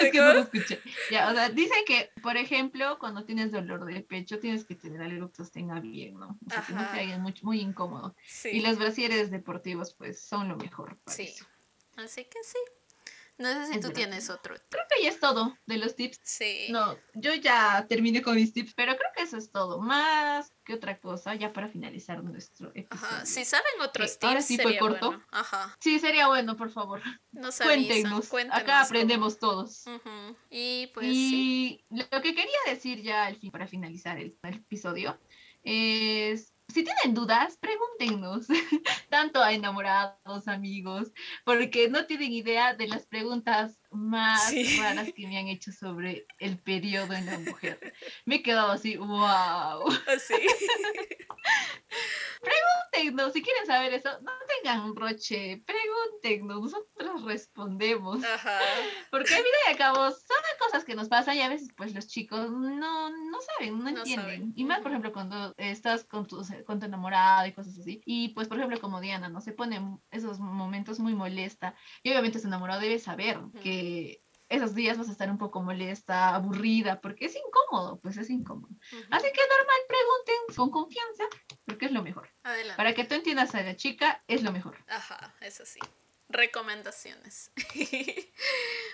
[0.01, 0.79] Es que no lo escuché.
[1.09, 5.01] Ya, o sea, dicen que, por ejemplo, cuando tienes dolor de pecho, tienes que tener
[5.01, 6.37] algo que sostenga bien, ¿no?
[6.45, 8.15] O sea, que no te muy, muy incómodo.
[8.27, 8.49] Sí.
[8.49, 10.97] Y los brasieres deportivos, pues, son lo mejor.
[10.97, 11.23] para Sí.
[11.23, 11.45] eso.
[11.95, 12.59] Así que sí.
[13.39, 13.93] No sé si Es tú verdad.
[13.93, 14.55] tienes otro.
[14.69, 16.19] Creo que ya es todo de los tips.
[16.23, 16.67] Sí.
[16.69, 19.79] No, yo ya terminé con mis tips, pero creo que eso es todo.
[19.79, 23.07] Más que otra cosa, ya para finalizar nuestro episodio.
[23.09, 23.25] Ajá.
[23.25, 25.07] Si saben otros Eh, tips, ahora sí fue corto.
[25.11, 25.25] bueno.
[25.31, 25.77] Ajá.
[25.79, 27.01] Sí, sería bueno, por favor.
[27.31, 28.27] Nos Cuéntenos.
[28.29, 29.85] cuéntenos Acá cómo- aprendemos todos.
[29.85, 30.35] Ujú.
[30.49, 31.85] Y pues sí.
[31.89, 35.19] y lo que quería decir ya al fin, para finalizar el, el episodio
[35.63, 38.47] es, si tienen dudas, pregúntenos,
[39.09, 41.11] tanto a enamorados, amigos,
[41.45, 44.77] porque no tienen idea de las preguntas más Sí.
[44.77, 47.93] raras que me han hecho sobre el periodo en la mujer.
[48.25, 49.85] Me he quedado así, wow.
[50.07, 50.33] Así.
[52.41, 58.23] Pregúntenos, si quieren saber eso, no tengan un roche, pregúntenos, nosotros respondemos.
[58.23, 58.59] Ajá.
[59.09, 61.93] Porque al fin y al cabo son cosas que nos pasan y a veces pues
[61.95, 64.25] los chicos no, no saben, no, No entienden.
[64.25, 64.53] saben.
[64.55, 68.01] Y más, por ejemplo, cuando estás con tu, con tu enamorado y cosas así.
[68.05, 69.41] Y pues, por ejemplo, como Diana, ¿no?
[69.41, 69.81] Se pone
[70.11, 71.75] esos momentos muy molesta.
[72.03, 76.35] Y obviamente su enamorado debe saber que esos días vas a estar un poco molesta,
[76.35, 78.73] aburrida, porque es incómodo, pues es incómodo.
[79.11, 81.23] Así que normal, pregunten con confianza,
[81.65, 82.29] porque es lo mejor.
[82.43, 82.77] Adelante.
[82.77, 84.77] Para que tú entiendas a la chica, es lo mejor.
[84.87, 85.79] Ajá, eso sí.
[86.29, 87.51] Recomendaciones.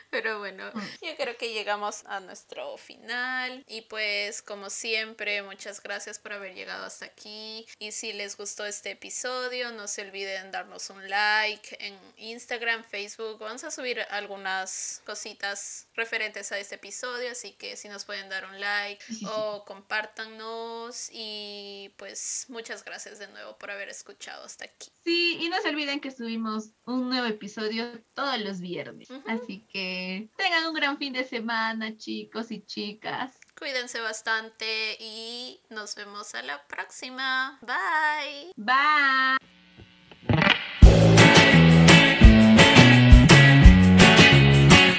[0.10, 0.80] Pero bueno, Mm.
[1.02, 3.64] yo creo que llegamos a nuestro final.
[3.68, 7.66] Y pues, como siempre, muchas gracias por haber llegado hasta aquí.
[7.80, 13.40] Y si les gustó este episodio, no se olviden darnos un like en Instagram, Facebook.
[13.40, 17.32] Vamos a subir algunas cositas referentes a este episodio.
[17.32, 19.04] Así que si nos pueden dar un like
[19.36, 21.10] o compártanos.
[21.12, 24.92] Y pues, muchas gracias de nuevo por haber escuchado hasta aquí.
[25.04, 29.10] Sí, y no se olviden que subimos un nuevo episodio todos los viernes.
[29.28, 33.40] Así que tengan un gran fin de semana, chicos y chicas.
[33.58, 37.60] Cuídense bastante y nos vemos a la próxima.
[37.62, 38.52] Bye.
[38.56, 39.62] Bye.